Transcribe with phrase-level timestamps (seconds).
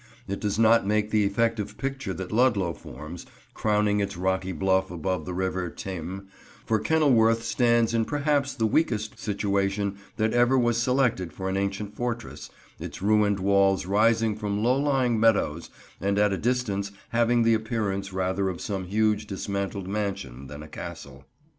[0.27, 5.25] It does not make the effective picture that Ludlow forms, crowning its rocky bluff above
[5.27, 6.25] the river Teme;
[6.65, 11.95] for Kenilworth stands in perhaps the weakest situation that ever was selected for an ancient
[11.95, 15.69] fortress, its ruined walls rising from low lying meadows,
[15.99, 20.67] and at a distance having the appearance rather of some huge dismantled mansion than a
[20.67, 21.25] castle.